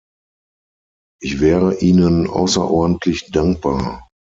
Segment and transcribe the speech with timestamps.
[1.21, 4.07] Ich wäre Ihnen außerordentlich dankbar.